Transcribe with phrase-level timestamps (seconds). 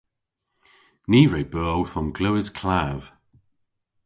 [1.09, 3.01] Ni re beu owth omglewas klav.